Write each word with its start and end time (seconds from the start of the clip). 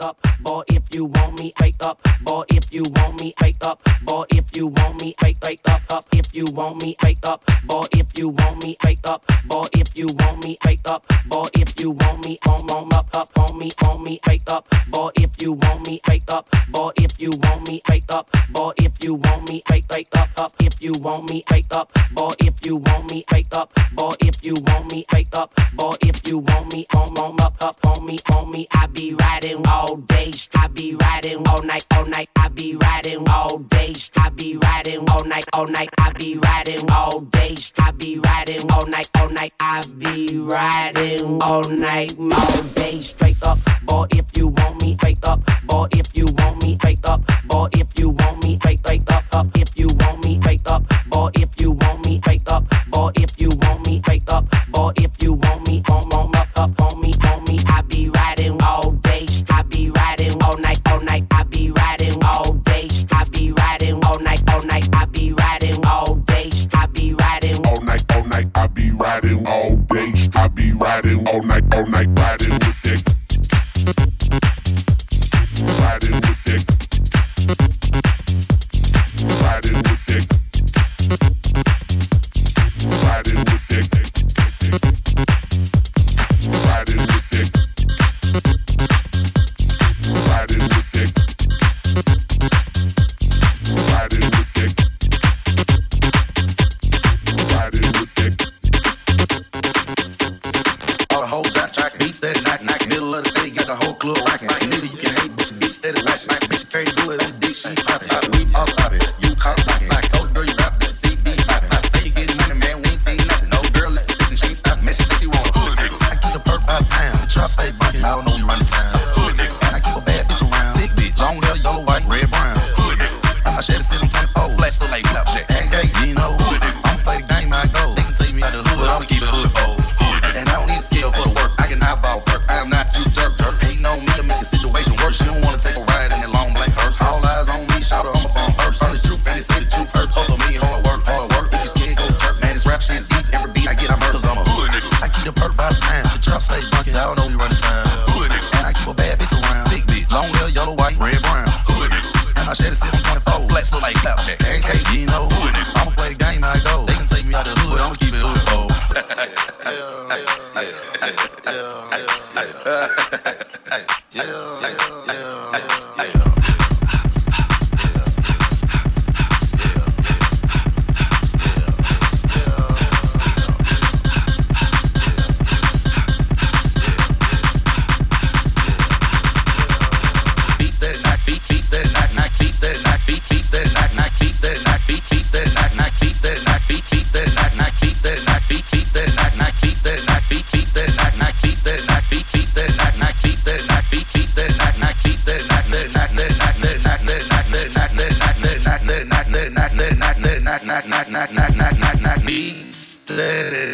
up, 0.00 0.18
boy, 0.40 0.62
if 0.68 0.94
you 0.94 1.06
want 1.06 1.40
me, 1.40 1.52
wake 1.60 1.82
up, 1.82 2.00
boy, 2.22 2.42
if 2.48 2.72
you 2.72 2.82
want 2.96 3.20
me, 3.20 3.32
wake 3.40 3.64
up, 3.64 3.80
boy, 4.02 4.24
if 4.30 4.56
you 4.56 4.68
want 4.68 5.00
me, 5.00 5.14
wake, 5.22 5.36
wake 5.42 5.60
up, 5.68 5.82
up, 5.90 6.04
if 6.12 6.34
you 6.34 6.44
want 6.52 6.82
me, 6.82 6.96
wake 7.02 7.24
up, 7.24 7.44
boy, 7.66 7.86
if 7.92 8.16
you 8.18 8.28
want 8.30 8.62
me, 8.62 8.76
wake 8.84 9.06
up, 9.06 9.24
boy, 9.46 9.66
if 9.74 9.96
you 9.96 10.06
want 10.06 10.44
me, 10.44 10.56
wake 10.64 10.86
up, 10.86 11.04
boy, 11.26 11.48
if 11.54 11.78
you 11.80 11.90
want 11.90 12.24
me, 12.24 12.38
on, 12.46 12.70
on, 12.70 12.92
on 12.92 12.97
up 13.18 13.36
on 13.36 13.58
me, 13.58 13.70
on 13.84 14.02
me, 14.04 14.20
wake 14.28 14.48
up. 14.48 14.68
Boy, 14.88 15.10
if 15.16 15.42
you 15.42 15.52
want 15.52 15.86
me, 15.88 16.00
wake 16.08 16.30
up. 16.30 16.48
Boy, 16.70 16.90
if 16.96 17.20
you 17.20 17.30
want 17.30 17.68
me, 17.68 17.82
wake 17.88 18.10
up. 18.10 18.30
Boy, 18.50 18.70
if 18.78 19.02
you 19.02 19.14
want 19.14 19.48
me, 19.48 19.60
wake, 19.68 19.90
wake 19.90 20.16
up, 20.16 20.28
up. 20.36 20.52
If 20.60 20.80
you 20.80 20.92
want 20.92 21.28
me, 21.28 21.42
wake 21.50 21.72
up. 21.72 21.90
Boy, 22.12 22.34
if 22.38 22.64
you 22.64 22.76
want 22.76 23.10
me, 23.10 23.24
wake 23.32 23.52
up. 23.52 23.72
Boy, 23.92 24.14
if 24.20 24.44
you 24.44 24.54
want 24.54 24.92
me, 24.92 25.04
wake 25.12 25.34
up. 25.34 25.52
Boy, 25.74 25.96
if 26.02 26.28
you 26.28 26.38
want 26.38 26.72
me, 26.72 26.86
on, 26.94 27.18
on, 27.18 27.40
up, 27.40 27.56
up, 27.60 27.76
on 27.86 28.06
me, 28.06 28.18
on 28.32 28.52
me. 28.52 28.68
I 28.72 28.86
be 28.86 29.14
riding 29.14 29.66
all 29.66 29.96
day, 29.96 30.30
I 30.54 30.68
be 30.68 30.94
riding 30.94 31.46
all 31.48 31.62
night, 31.62 31.86
all 31.96 32.06
night. 32.06 32.30
I 32.36 32.48
be 32.48 32.76
riding 32.76 33.28
all 33.28 33.58
day, 33.58 33.94
I 34.16 34.28
riding 34.56 35.08
all 35.10 35.24
night, 35.24 35.44
all 35.52 35.66
night. 35.66 35.90
I 35.98 36.12
be 36.12 36.38
riding 36.38 36.90
all 36.90 37.20
day. 37.20 37.54
I 37.78 37.90
be 37.92 38.18
riding 38.18 38.70
all 38.72 38.86
night, 38.86 39.08
all 39.18 39.28
night. 39.30 39.52
I 39.60 39.82
be 39.98 40.38
riding 40.42 41.42
all 41.42 41.68
night, 41.68 42.14
all 42.18 42.62
day. 42.74 43.00
Straight 43.00 43.42
up, 43.42 43.58
boy, 43.84 44.06
if 44.10 44.36
you 44.36 44.48
want 44.48 44.82
me, 44.82 44.92
straight 44.92 45.24
up, 45.24 45.40
boy, 45.64 45.86
if 45.92 46.16
you 46.16 46.26
want 46.38 46.62
me, 46.62 46.74
straight 46.74 47.04
up, 47.04 47.22
boy, 47.46 47.68
if 47.72 47.98
you 47.98 48.10
want 48.10 48.44
me, 48.44 48.54
straight, 48.54 48.80
straight 48.80 49.10
up, 49.10 49.24
up. 49.32 49.46
If 49.54 49.78
you 49.78 49.88
want 50.00 50.24
me, 50.24 50.34
straight 50.34 50.66
up, 50.66 50.82
boy, 51.08 51.30
if 51.34 51.60
you 51.60 51.72
want 51.72 52.04
me, 52.06 52.16
straight 52.16 52.48
up, 52.48 52.64
boy, 52.90 53.10
if 53.16 53.40
you 53.40 53.50
want 53.50 53.67
I 68.58 68.66
be 68.66 68.90
riding 68.90 69.46
all 69.46 69.76
day, 69.76 70.12
I 70.34 70.48
be 70.48 70.72
riding 70.72 71.28
all 71.28 71.44
night, 71.44 71.62
all 71.72 71.86
night, 71.86 72.08
riding. 72.18 72.37
beat 102.08 102.14
steady 102.14 102.40
knock 102.40 102.62
knock. 102.64 102.88
Middle 102.88 103.14
of 103.14 103.22
the 103.24 103.30
city 103.30 103.50
got 103.50 103.66
the 103.66 103.76
whole 103.76 103.94
club 103.94 104.16
rocking. 104.26 104.48
Nigga, 104.48 104.92
you 104.92 104.98
can 104.98 105.12
hate, 105.20 105.36
but 105.36 105.44
she 105.44 105.54
beat 105.54 105.74
steady 105.76 106.00
watching. 106.06 106.30
Bitch, 106.48 106.64
can't 106.72 106.88
do 106.96 107.12
it 107.12 107.20
that 107.20 107.34
bitch. 107.40 107.68
she 107.68 107.74
poppin'. 107.84 108.32
We 108.32 108.54
all 108.54 108.66
poppin', 108.80 109.00
you 109.20 109.34
caught 109.36 109.60
rockin'. 109.66 109.97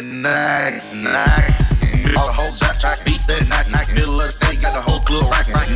nice, 0.01 0.93
nice. 0.93 2.15
All 2.17 2.27
the 2.27 2.33
hoes 2.33 2.61
out 2.63 2.79
track 2.79 3.03
beats 3.05 3.25
that 3.27 3.47
night, 3.47 3.69
night. 3.69 3.87
Middle 3.93 4.15
of 4.15 4.27
the 4.27 4.31
state, 4.31 4.61
got 4.61 4.73
the 4.73 4.81
whole 4.81 4.99
club 4.99 5.31
rockin'. 5.31 5.53
Right, 5.53 5.69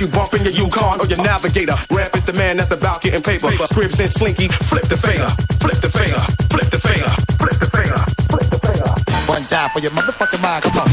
you 0.00 0.08
bumping 0.08 0.42
your 0.42 0.52
Yukon 0.52 0.98
or 0.98 1.06
your 1.06 1.22
navigator. 1.22 1.76
Rap 1.92 2.16
is 2.16 2.24
the 2.24 2.32
man 2.32 2.56
that's 2.56 2.70
about 2.70 3.02
getting 3.02 3.22
paper. 3.22 3.48
Scribs 3.68 4.00
and 4.00 4.08
slinky, 4.08 4.48
flip 4.48 4.84
the 4.84 4.96
finger. 4.96 5.28
flip 5.60 5.76
the 5.84 5.92
finger. 5.92 6.20
flip 6.48 6.68
the 6.72 6.80
finger. 6.80 7.12
flip 7.36 7.56
the 7.60 7.68
finger. 7.68 8.00
flip 8.32 8.46
the 8.48 8.58
finger. 8.64 8.90
One 9.28 9.42
time 9.42 9.68
for 9.70 9.80
your 9.80 9.92
motherfucking 9.92 10.42
mind, 10.42 10.62
come 10.64 10.78
on. 10.78 10.89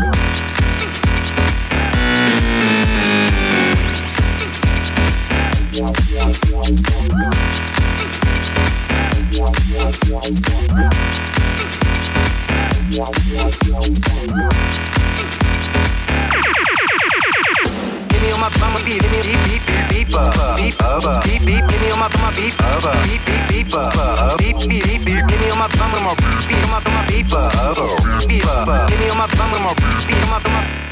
give 0.00 0.59
Give 28.88 28.98
me 28.98 29.08
on 29.08 29.16
my 29.16 29.26
bum 29.28 29.50
with 29.52 29.62
more 29.62 29.74
beat 30.06 30.22
on 30.24 30.30
my 30.30 30.40
bum 30.42 30.89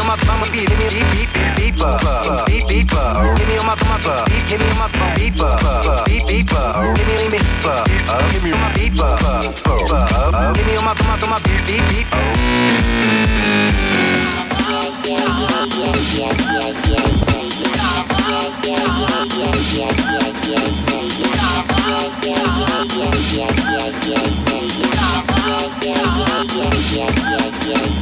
on 0.00 0.06
my 0.06 0.16
mama 0.26 0.46
beat, 0.50 0.68
hit 0.68 0.78
me 0.78 0.88
deep, 0.88 1.04
deep, 1.12 1.30
deep, 1.34 1.54
deeper, 1.56 1.92
deep, 2.46 2.64
deeper. 2.66 3.04
Hit 3.36 3.48
me 3.48 3.58
on 3.58 3.66
my 3.66 3.76
mama, 3.84 4.24
beat, 4.26 4.44
hit 4.48 4.60
me 4.60 4.66
on 4.70 4.78
my 4.80 4.88
phone, 4.88 5.14
deeper, 5.14 5.52
deep, 6.08 6.24
deeper. 6.26 6.64
Hit 6.96 7.06
me, 7.06 7.14
hit 7.20 7.30
me, 7.30 7.38
deeper, 7.38 7.76
hit 8.32 8.42
me 8.42 8.50
on 8.52 8.60
my 8.60 8.72
deeper, 8.72 9.12
hit 10.56 10.66
me 10.66 10.76
on 10.76 10.84
my 10.84 10.94
mama, 11.04 11.26
my 11.28 11.38
beat, 11.44 11.62
deep, 11.68 11.84
deep. 11.90 12.08
Yeah, 14.70 14.86
yeah, 15.04 15.66
yeah, 15.76 16.10
yeah. 27.70 27.99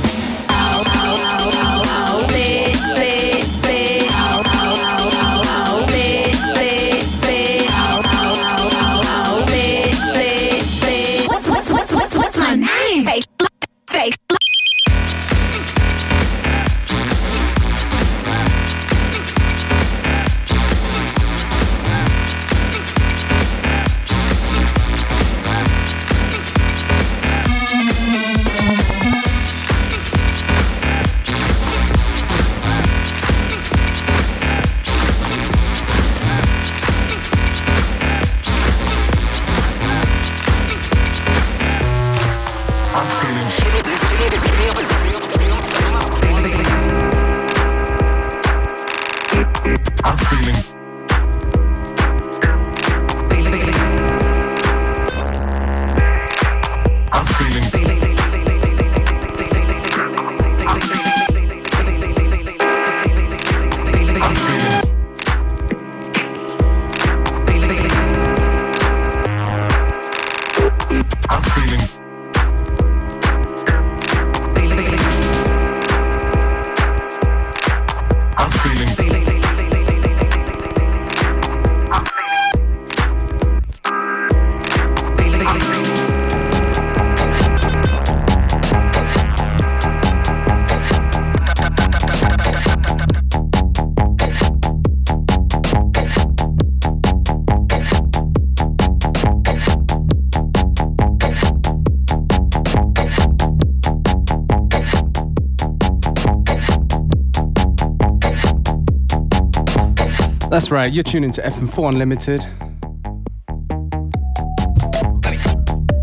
That's 110.58 110.72
right, 110.72 110.92
you're 110.92 111.04
tuning 111.04 111.30
to 111.30 111.40
FM4 111.40 111.92
Unlimited. 111.92 112.44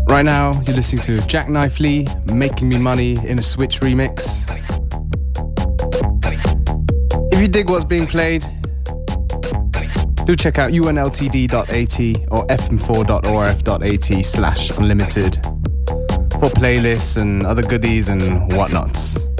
Right 0.08 0.22
now, 0.22 0.58
you're 0.62 0.76
listening 0.76 1.02
to 1.02 1.20
Jacknife 1.26 1.78
Lee, 1.78 2.06
Making 2.32 2.70
Me 2.70 2.78
Money 2.78 3.18
in 3.26 3.38
a 3.38 3.42
Switch 3.42 3.80
remix. 3.80 4.48
If 7.34 7.38
you 7.38 7.48
dig 7.48 7.68
what's 7.68 7.84
being 7.84 8.06
played, 8.06 8.44
do 10.24 10.34
check 10.34 10.58
out 10.58 10.70
unltd.at 10.70 12.32
or 12.32 12.46
fm4.orf.at 12.46 14.24
slash 14.24 14.70
unlimited 14.78 15.34
for 16.40 16.48
playlists 16.48 17.20
and 17.20 17.44
other 17.44 17.62
goodies 17.62 18.08
and 18.08 18.50
whatnots. 18.54 19.35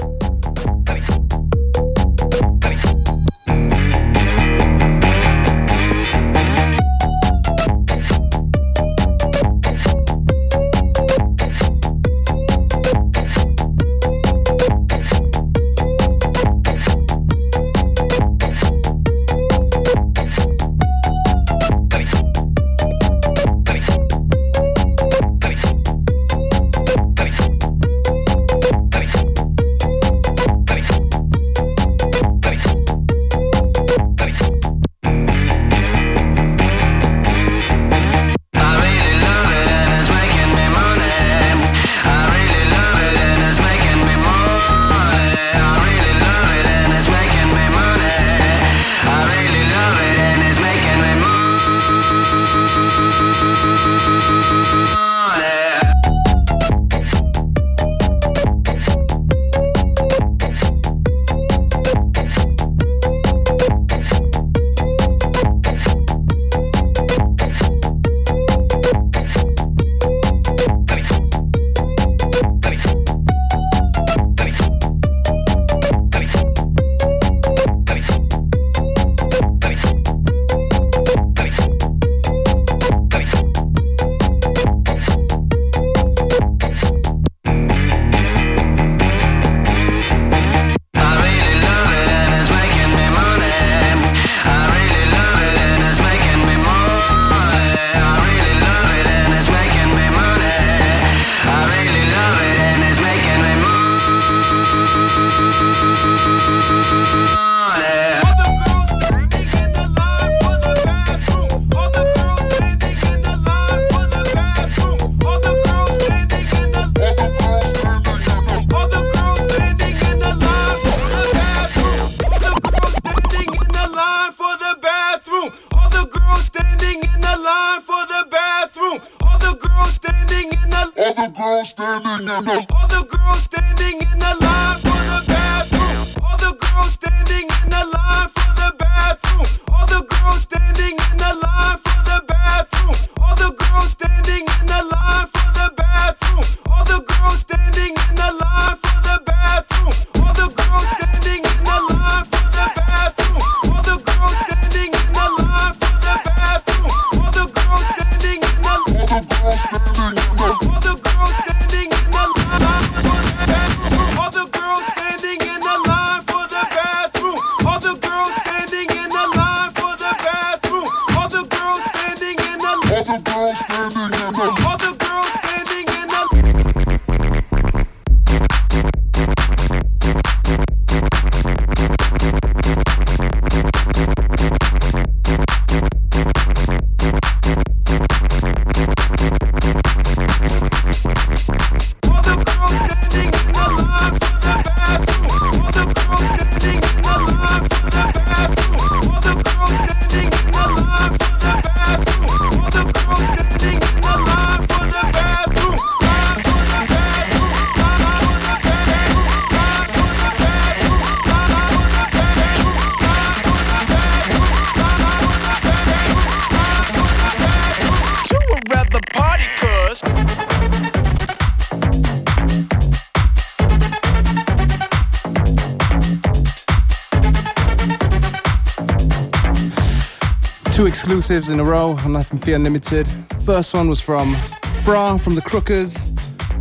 exclusives 231.07 231.49
in 231.49 231.57
a 231.61 231.63
row 231.63 231.91
on 232.03 232.11
Life 232.11 232.31
and 232.31 232.43
Fear 232.43 232.57
Unlimited. 232.57 233.07
First 233.45 233.73
one 233.73 233.87
was 233.87 233.97
from 233.97 234.35
Bra 234.83 235.15
from 235.15 235.35
the 235.35 235.41
Crookers, 235.41 236.09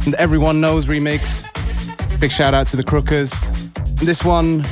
and 0.06 0.14
Everyone 0.14 0.60
Knows 0.60 0.86
remix. 0.86 1.42
Big 2.20 2.30
shout 2.30 2.54
out 2.54 2.68
to 2.68 2.76
the 2.76 2.84
Crookers. 2.84 3.32
And 3.98 4.06
this 4.06 4.22
one, 4.22 4.64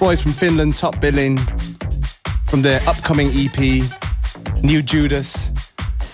boys 0.00 0.20
from 0.20 0.32
Finland, 0.32 0.76
top 0.76 1.00
billing 1.00 1.38
from 2.48 2.62
their 2.62 2.80
upcoming 2.88 3.30
EP, 3.34 3.84
New 4.64 4.82
Judas. 4.82 5.52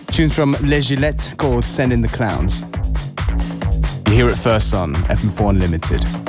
Tunes 0.09 0.35
from 0.35 0.53
Les 0.61 0.83
Gillettes 0.83 1.35
called 1.39 1.65
Send 1.65 1.91
in 1.91 2.03
the 2.03 2.09
Clowns. 2.09 2.61
You 4.09 4.13
hear 4.13 4.29
it 4.29 4.37
first 4.37 4.75
on 4.75 4.93
FM4 5.09 5.49
Unlimited. 5.49 6.24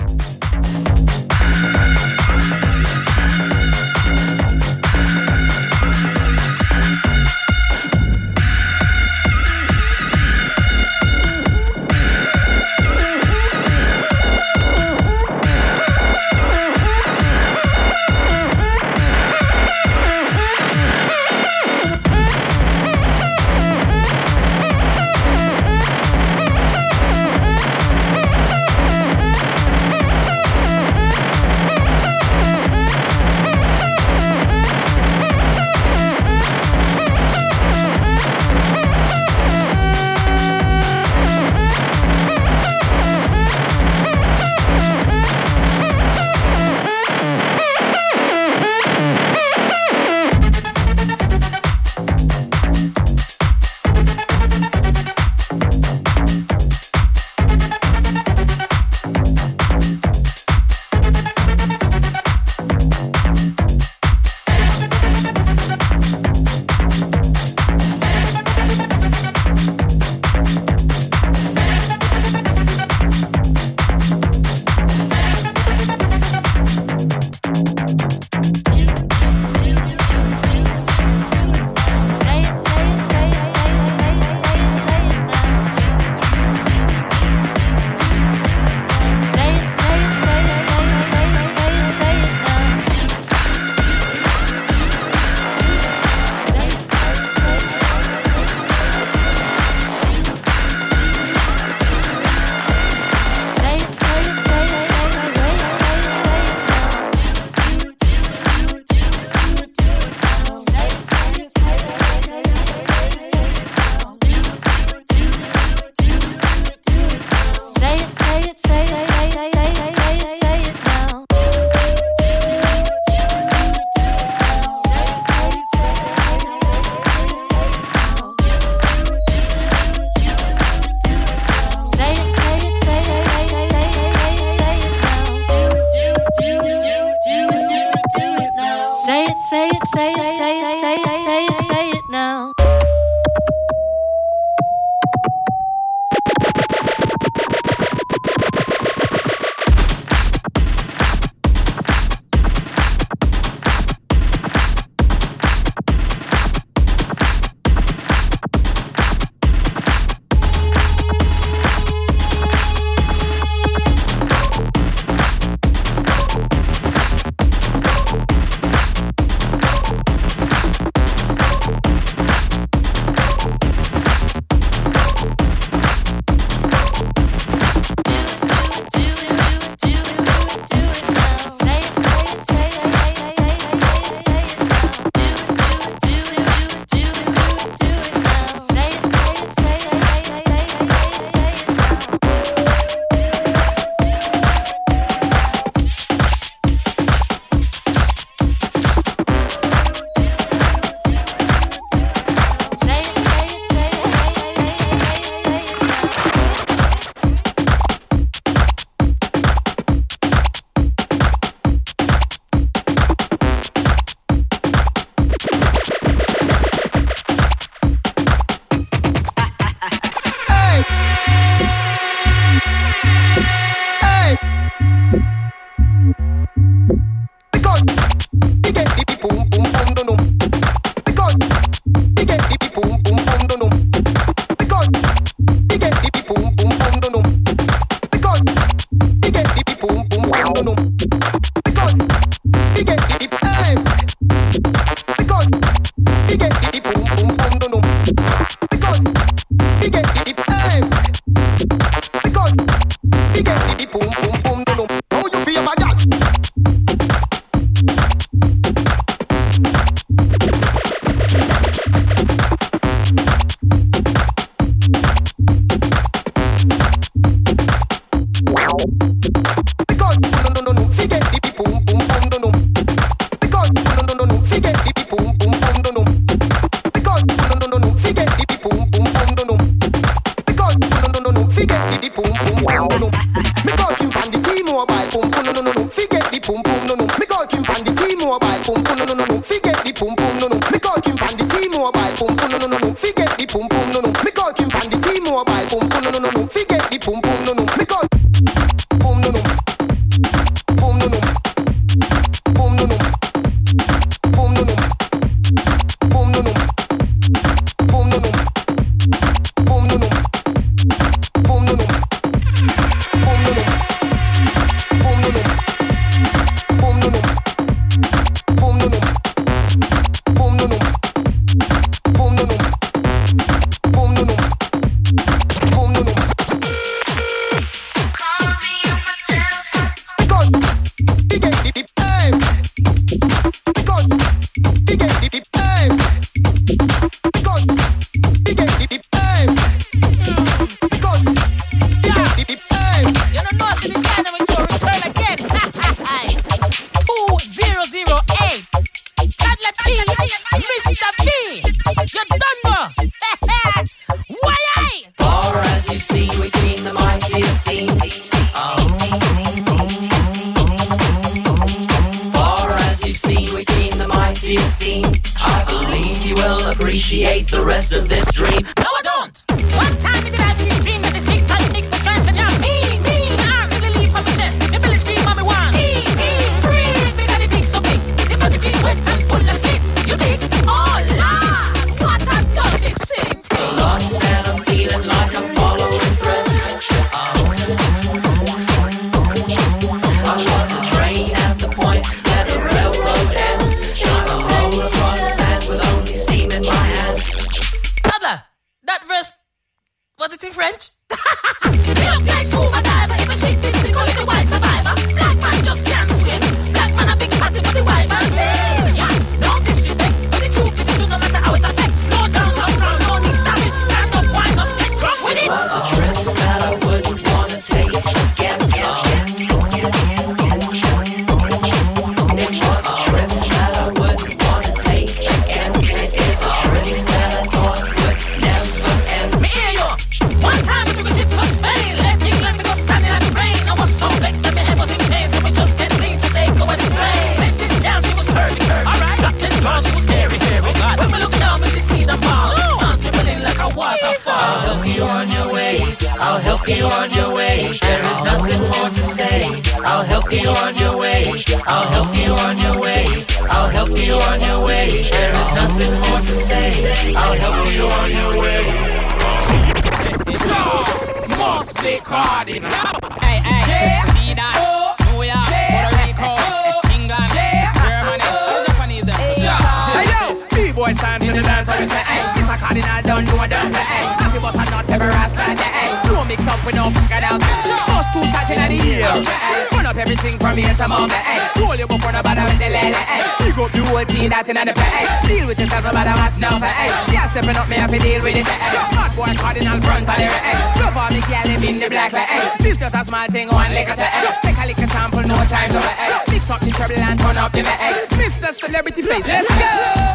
fighting 484.45 484.62
on 484.62 484.67
the 484.69 484.75
face. 484.77 485.10
Deal 485.25 485.47
with 485.47 485.60
yourself, 485.60 485.86
nobody 485.86 486.13
watch 486.13 486.38
now 486.38 486.60
for 486.62 486.69
ace. 486.69 487.10
Yeah, 487.10 487.29
stepping 487.31 487.58
up, 487.58 487.69
me 487.69 487.75
have 487.81 487.89
to 487.89 487.99
deal 487.99 488.21
with 488.21 488.38
it. 488.38 488.45
Hot 488.45 489.12
boy, 489.17 489.34
cardinal, 489.41 489.81
front 489.81 490.05
for 490.05 490.17
the 490.17 490.29
ace. 490.29 490.77
Love 490.77 490.97
all 490.97 491.10
the 491.10 491.21
girl, 491.25 491.45
live 491.49 491.63
in 491.65 491.79
the 491.81 491.89
black 491.89 492.12
for 492.13 492.21
ace. 492.21 492.58
This 492.62 492.79
just 492.79 492.93
a 492.93 493.01
small 493.03 493.25
thing, 493.34 493.49
one 493.49 493.71
liquor 493.73 493.97
to 493.97 494.05
ace. 494.05 494.41
Take 494.45 494.58
a 494.62 494.65
liquor 494.69 494.88
sample, 494.88 495.25
no 495.25 495.36
time 495.49 495.73
to 495.73 495.81
ace. 496.05 496.29
Mix 496.29 496.49
up 496.49 496.62
the 496.62 496.71
trouble 496.71 497.01
and 497.01 497.17
turn 497.19 497.38
up 497.38 497.51
the 497.51 497.65
ace. 497.65 498.05
Mr. 498.13 498.53
Celebrity, 498.53 499.01
please, 499.01 499.27
let's 499.27 499.49
go. 499.49 499.71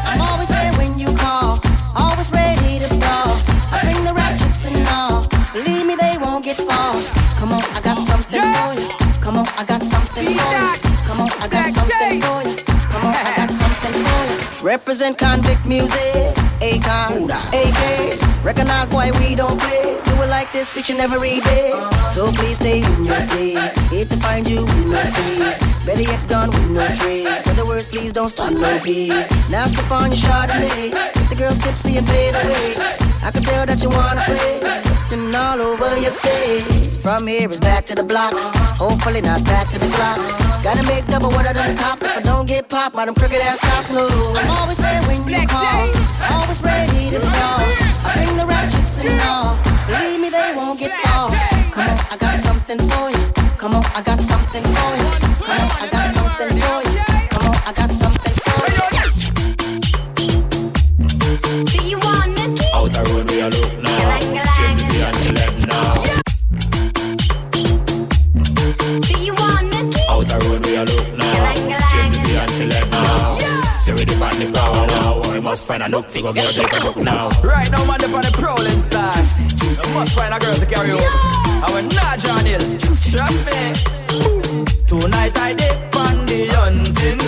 I'm 0.07 0.21
always 0.23 0.49
there 0.49 0.73
when 0.79 0.99
you 0.99 1.11
call, 1.19 1.59
always 1.99 2.31
ready 2.31 2.79
to 2.79 2.88
brawl. 3.03 3.35
I 3.75 3.83
bring 3.83 4.03
the 4.07 4.14
ratchets 4.14 4.66
and 4.71 4.87
all. 4.95 5.27
Believe 5.53 5.87
me, 5.87 5.99
they 5.99 6.19
won't 6.23 6.45
get 6.45 6.57
far. 6.57 6.95
Come 7.38 7.51
on, 7.51 7.64
I 7.75 7.81
got 7.83 7.99
something 7.99 8.38
for 8.38 8.71
you. 8.79 8.87
Come 9.19 9.37
on, 9.43 9.47
I 9.59 9.64
got 9.66 9.83
something 9.83 10.23
for 10.23 10.31
you. 10.31 11.01
Come 11.07 11.19
on, 11.19 11.31
I 11.43 11.49
got 11.51 11.75
something 11.75 12.21
for 12.23 12.43
you. 12.47 12.50
Represent 14.71 15.19
Konvict 15.19 15.67
Music. 15.67 16.15
Akon, 16.63 17.27
AK. 17.27 18.45
Recognize 18.45 18.87
why 18.91 19.11
we 19.19 19.35
don't 19.35 19.61
play. 19.61 19.99
Do 20.05 20.23
it 20.23 20.29
like 20.29 20.53
this 20.53 20.79
each 20.79 20.91
and 20.91 21.01
every 21.01 21.41
day. 21.41 21.73
So 22.15 22.31
please 22.31 22.55
stay 22.55 22.79
in 22.79 23.05
your 23.05 23.21
place. 23.27 23.75
Hate 23.91 24.09
to 24.11 24.17
find 24.19 24.49
you 24.49 24.61
with 24.61 24.87
no 24.87 25.03
face. 25.19 25.85
Better 25.85 26.03
yet 26.03 26.25
gone 26.29 26.51
with 26.51 26.71
no 26.71 26.87
trace. 26.95 27.49
In 27.51 27.57
the 27.57 27.67
words, 27.67 27.89
please 27.89 28.13
don't 28.13 28.29
start 28.29 28.53
no 28.53 28.79
beef. 28.85 29.11
Now 29.51 29.67
sip 29.67 29.91
on 29.91 30.13
your 30.13 30.17
shot 30.17 30.49
Chardonnay. 30.49 30.93
Get 30.93 31.29
the 31.31 31.35
girls 31.35 31.59
tipsy 31.59 31.97
and 31.97 32.09
fade 32.09 32.37
away. 32.37 32.77
I 33.27 33.33
can 33.33 33.43
tell 33.43 33.67
that 33.67 33.83
you 33.83 33.91
wanna 33.91 34.23
play. 34.23 34.61
Sweating 34.83 35.35
all 35.35 35.61
over 35.61 35.99
your 35.99 36.13
face. 36.13 36.89
From 37.03 37.27
here 37.27 37.49
is 37.49 37.59
back 37.59 37.87
to 37.87 37.95
the 37.95 38.03
block. 38.03 38.35
Hopefully 38.77 39.23
not 39.23 39.43
back 39.45 39.71
to 39.71 39.79
the 39.79 39.89
clock. 39.89 40.19
Gotta 40.63 40.87
make 40.87 41.07
double 41.07 41.31
what 41.31 41.47
I 41.47 41.55
done 41.55 41.75
top. 41.75 42.03
If 42.03 42.19
I 42.19 42.21
don't 42.21 42.45
get 42.45 42.69
popped 42.69 42.95
by 42.95 43.07
them 43.07 43.15
crooked 43.15 43.41
ass 43.41 43.59
cops, 43.59 43.91
no. 43.91 44.07
I'm 44.37 44.51
always 44.61 44.77
there 44.77 45.01
when 45.09 45.27
you 45.27 45.47
call. 45.47 45.89
Always 46.31 46.63
ready 46.63 47.09
to 47.11 47.21
fall. 47.21 47.65
I 48.05 48.13
bring 48.17 48.37
the 48.37 48.45
ratchets 48.47 49.03
and 49.03 49.21
all. 49.23 49.57
Believe 49.87 50.21
me, 50.21 50.29
they 50.29 50.53
won't 50.55 50.79
get 50.79 50.93
far. 51.05 51.31
Come 51.73 51.89
on, 51.89 51.99
I 52.13 52.17
got 52.21 52.39
something 52.39 52.79
for 52.79 53.11
you. 53.11 53.33
Come 53.57 53.75
on, 53.75 53.85
I 53.97 54.03
got 54.03 54.21
something 54.21 54.63
for 54.63 54.97
you. 54.97 55.00
Must 75.51 75.67
find 75.67 75.83
a 75.83 75.89
look 75.89 76.09
to 76.09 76.23
go 76.23 76.33
get 76.33 76.49
a 76.49 76.53
take 76.55 76.73
a 76.81 76.85
look 76.85 76.97
now. 76.99 77.29
Right 77.43 77.69
now, 77.73 77.85
man, 77.85 77.99
they 77.99 78.07
on 78.07 78.23
the 78.23 78.31
prowling 78.31 78.79
style. 78.79 79.25
You 79.83 79.95
must 79.95 80.15
find 80.15 80.33
a 80.33 80.39
girl 80.39 80.55
to 80.55 80.65
carry 80.65 80.93
over. 80.93 81.03
I 81.67 81.69
went 81.75 81.93
not 81.93 82.21
John 82.21 82.45
Hill. 82.47 82.61
Trust 83.11 83.41
me. 83.49 83.61
Tonight 84.87 85.37
I 85.49 85.55
did 85.61 85.77
on 86.03 86.15
the 86.31 86.41
hunting. 86.55 87.21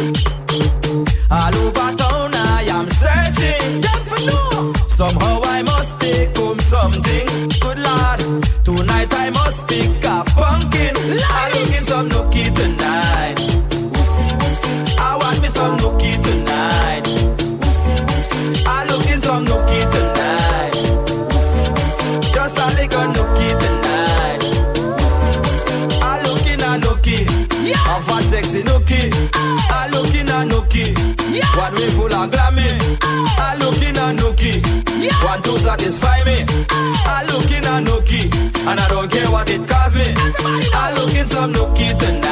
All 1.33 1.55
over 1.65 1.91
town 1.99 2.35
I 2.35 2.63
am 2.77 2.87
searching. 3.03 3.81
Them 3.85 4.03
for 4.11 4.21
know. 4.29 4.73
Somehow 5.01 5.41
I 5.43 5.63
must 5.63 5.99
take 5.99 6.37
home 6.37 6.61
something. 6.61 7.27
Good 7.65 7.79
lord. 7.89 8.21
Tonight 8.65 9.13
I 9.25 9.31
must 9.31 9.67
pick 9.67 10.05
a 10.05 10.23
pumpkin. 10.39 10.72
Looking 30.49 30.93
a 30.93 30.95
nookie. 30.95 31.57
One 31.57 31.75
way 31.75 31.89
full 31.91 32.07
of 32.07 32.31
glammy. 32.31 32.67
I 33.03 33.39
ah. 33.39 33.57
looking 33.61 33.97
a 33.97 34.13
nookie. 34.13 35.25
One 35.25 35.43
to 35.43 35.59
satisfy 35.59 36.25
me. 36.25 36.37
Ah. 36.71 37.21
I 37.21 37.25
looking 37.27 37.65
a 37.65 37.81
nookie. 37.81 38.67
And 38.67 38.81
I 38.81 38.89
don't 38.89 39.11
care 39.11 39.31
what 39.31 39.51
it 39.51 39.67
costs 39.69 39.97
me. 39.97 40.05
I 40.75 40.95
looking 40.97 41.27
some 41.27 41.53
nookie 41.53 41.99
tonight. 41.99 42.32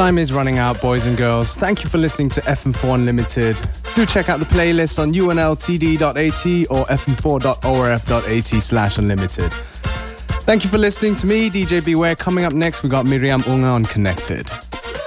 Time 0.00 0.16
is 0.16 0.32
running 0.32 0.56
out, 0.56 0.80
boys 0.80 1.04
and 1.04 1.14
girls. 1.14 1.54
Thank 1.54 1.84
you 1.84 1.90
for 1.90 1.98
listening 1.98 2.30
to 2.30 2.40
FM4 2.40 2.94
Unlimited. 2.94 3.54
Do 3.94 4.06
check 4.06 4.30
out 4.30 4.40
the 4.40 4.46
playlist 4.46 4.98
on 4.98 5.12
unltd.at 5.12 6.70
or 6.70 6.86
fm4.orf.at 6.86 8.62
slash 8.62 8.96
unlimited. 8.96 9.52
Thank 10.44 10.64
you 10.64 10.70
for 10.70 10.78
listening 10.78 11.16
to 11.16 11.26
me, 11.26 11.50
DJ 11.50 11.84
Beware. 11.84 12.16
Coming 12.16 12.46
up 12.46 12.54
next, 12.54 12.82
we 12.82 12.88
got 12.88 13.04
Mirjam 13.04 13.46
Unger 13.46 13.66
on 13.66 13.84
Connected. 13.84 14.48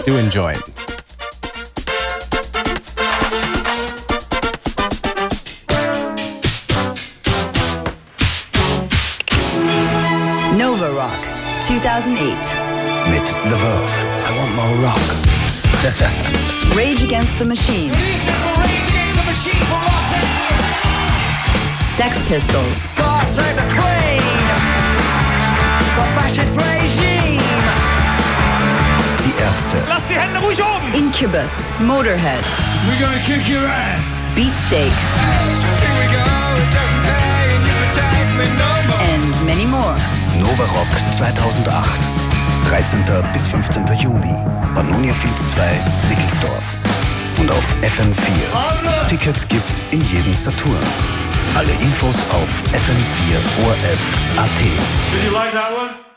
Do 0.06 0.16
enjoy 0.16 0.52
it. 0.52 0.62
Nova 10.56 10.94
Rock 10.94 11.20
2008. 11.64 12.36
Mit 13.10 13.26
The 13.50 13.58
Verve. 13.58 14.13
I 14.26 14.32
want 14.40 14.56
more 14.56 14.76
rock. 14.88 15.04
Rage 16.78 17.04
Against 17.04 17.38
the 17.40 17.46
Machine. 17.46 17.92
Sex 21.98 22.22
Pistols. 22.28 22.88
God 22.96 23.28
save 23.32 23.56
the 23.56 23.68
Queen! 23.68 24.24
The 25.94 26.06
fascist 26.16 26.56
regime! 26.56 27.44
Die 29.20 29.36
Ärzte. 29.44 29.78
Lass 29.90 30.08
die 30.08 30.16
Hände 30.16 30.40
ruhig 30.40 30.62
oben! 30.64 30.94
Incubus. 30.94 31.52
Motorhead. 31.80 32.44
We're 32.88 33.00
gonna 33.00 33.20
kick 33.26 33.48
your 33.48 33.68
ass. 33.68 34.02
Beatsteaks. 34.36 35.08
Here 35.84 35.96
we 36.00 36.08
go, 36.16 36.24
it 36.64 36.72
doesn't 36.74 37.04
pay, 37.04 37.56
and 37.56 37.64
you 37.68 37.74
protect 37.84 38.30
me 38.40 38.46
no 38.58 38.72
more. 38.88 39.02
And 39.14 39.46
many 39.46 39.66
more. 39.68 39.96
Nova 40.40 40.66
Rock 40.74 40.90
2008. 41.20 42.23
13. 42.74 43.06
bis 43.32 43.46
15. 43.46 43.86
Juni. 44.00 44.34
Pannonia 44.74 45.14
Fields 45.14 45.48
2, 45.50 45.62
Wickelsdorf. 46.10 46.76
Und 47.40 47.52
auf 47.52 47.76
FM4. 47.84 49.08
Tickets 49.08 49.48
gibt's 49.48 49.80
in 49.92 50.02
jedem 50.02 50.34
Saturn. 50.34 50.84
Alle 51.56 51.72
Infos 51.74 52.16
auf 52.32 52.64
fm4orf.at. 52.74 54.50
Did 54.60 55.24
you 55.24 55.32
like 55.32 55.52
that 55.52 55.72
one? 55.78 56.13